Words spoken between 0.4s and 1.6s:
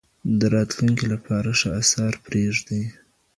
راتلونکي لپاره